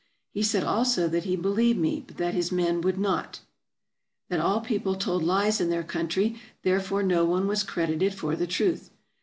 He 0.33 0.41
said 0.41 0.63
also 0.63 1.07
that 1.09 1.25
he 1.25 1.35
believed 1.35 1.77
me, 1.77 2.03
but 2.07 2.17
that 2.17 2.33
his 2.33 2.51
men 2.51 2.81
would 2.81 2.97
not; 2.97 3.41
that 4.29 4.39
all 4.39 4.59
people 4.59 4.95
told 4.95 5.21
lies 5.23 5.61
in 5.61 5.69
their 5.69 5.83
country, 5.83 6.41
therefore 6.63 7.03
no 7.03 7.23
one 7.23 7.45
was 7.45 7.61
credited 7.61 8.15
for 8.15 8.35
the 8.35 8.47
truth. 8.47 8.89